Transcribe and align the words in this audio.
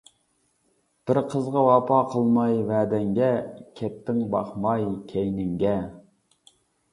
بىر 1.09 1.17
قىزغا 1.33 1.65
ۋاپا 1.67 1.99
قىلماي 2.13 2.57
ۋەدەڭگە، 2.69 3.29
كەتتىڭ 3.81 4.25
باقماي 4.33 4.89
كەينىڭگە. 5.13 5.77